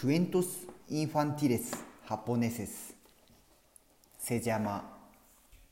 [0.00, 2.94] クエントス・インファンティレス・ハポネセス
[4.16, 4.96] セジャマ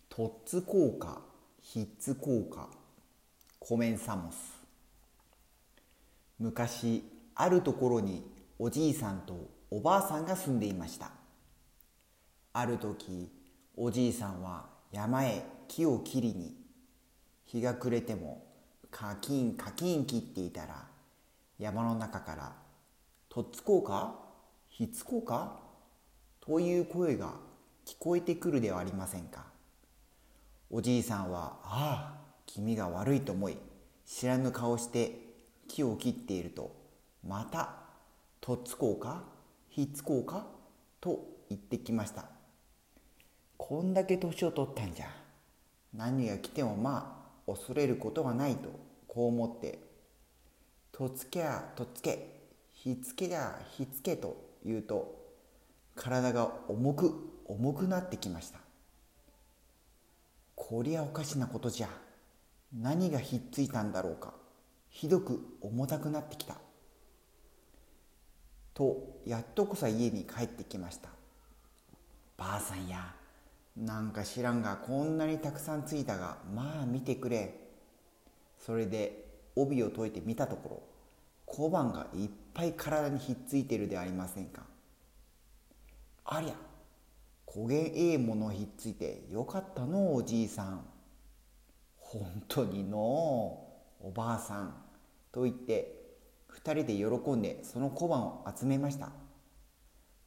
[0.08, 1.20] トッツ効果
[1.62, 2.68] ヒッツ効果
[3.60, 4.36] コメンサモス
[6.40, 7.04] 昔
[7.36, 8.28] あるところに
[8.58, 11.12] おじいさんとおばあさんが住んでいました
[12.52, 13.30] ある時
[13.76, 16.56] おじいさんは山へ木を切りに
[17.44, 18.44] 日が暮れても
[18.90, 20.84] カキンカキン切っていたら
[21.60, 22.65] 山の中から
[23.36, 24.14] とっつこうか？
[24.70, 25.58] ひっつこうか？
[26.40, 27.34] という声が
[27.84, 29.44] 聞こえてくるではありませんか？
[30.70, 33.58] おじいさんはああ君が悪いと思い
[34.06, 35.18] 知らぬ顔して
[35.68, 36.74] 木を切っていると
[37.28, 37.74] また
[38.40, 39.24] とっつこうか？
[39.68, 40.46] ひっつこうか？
[40.98, 42.24] と言ってきました。
[43.58, 45.08] こんだけ年を取ったんじゃ
[45.92, 48.70] 何が来てもまあ恐れることはないと
[49.06, 49.78] こう思って
[50.90, 52.34] とっつけやとっつけ。
[52.86, 55.16] ひっつけゃひっつけと言うと
[55.96, 57.12] 体が重く
[57.44, 58.60] 重くなってきました。
[60.54, 61.88] こりゃおかしなことじゃ。
[62.72, 64.34] 何がひっついたんだろうか。
[64.88, 66.58] ひどく重たくなってきた。
[68.72, 71.08] とやっとこさ家に帰ってきました。
[72.36, 73.14] ばあさんや
[73.76, 77.52] なんか知らんがこんなにたくさんついたがまあ見てくれ。
[78.64, 79.24] それで
[79.56, 80.95] 帯を解いてみたところ。
[81.46, 84.64] 小判がいっぱい体にひっついてるでありませんか？
[86.24, 86.54] ありゃ
[87.46, 90.84] 焦げええものひっついてよかったのおじいさん。
[91.98, 94.74] 本当にのおばあさん
[95.32, 96.04] と言って
[96.48, 99.10] 二人で喜んでその小判を集めました。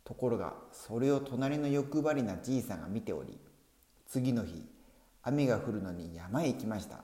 [0.04, 3.38] ところがそれを隣の欲張りなじいさんが見ており
[4.08, 4.66] 次の日
[5.22, 7.04] 雨が降るのに山へ行きました。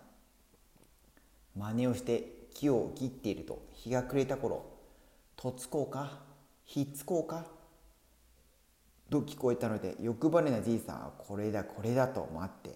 [1.56, 3.62] 真似をして木を切っていると。
[3.74, 4.66] 日が暮れた頃
[5.38, 6.24] 「とつこうか？
[6.64, 7.46] ひっつこうか」
[9.12, 12.76] と聞こえたので欲張りなじいさんはこれだこれだと待って。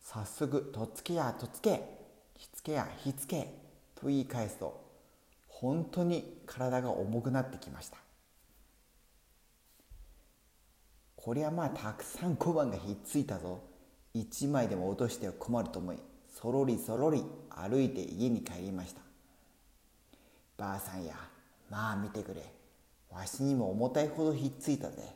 [0.00, 2.02] 早速「とっつけやとっつけ。
[2.36, 3.54] ひっつけやひっつけ」
[3.94, 4.84] と言い返すと
[5.48, 7.98] 本当に体が重くなってきました。
[11.14, 13.60] こりゃまあたくさん小判がひっついたぞ。
[14.12, 15.98] 一枚でも落としては困ると思い
[16.42, 19.00] そろりそろり歩いて家に帰りました。
[20.58, 21.14] ばあさんや
[21.70, 22.42] まあ見てくれ。
[23.10, 25.14] わしにも重たいほどひっついたぜ。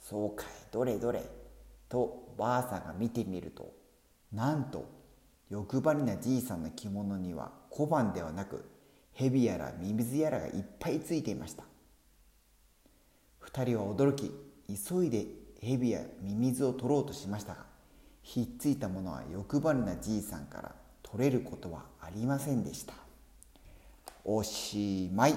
[0.00, 1.22] そうかいどれどれ。
[1.90, 3.74] とばあさんが見てみると
[4.32, 4.88] なんと
[5.50, 8.64] 欲張りなじいさんの着物には小判ではなく
[9.12, 11.64] 蛇やらミミズやらがいっぱいついていました。
[13.38, 14.32] 二人は驚き
[14.66, 15.26] 急いで
[15.60, 17.69] 蛇やミミズを取ろうとしましたが
[18.32, 22.94] ひっついたものは欲張りなじいさんから取れることはありませんでした。
[24.24, 25.34] おしまい。